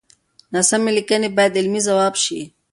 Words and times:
ناسمې 0.53 0.91
ليکنې 0.97 1.29
بايد 1.37 1.53
علمي 1.59 1.81
ځواب 1.87 2.13
شي. 2.23 2.41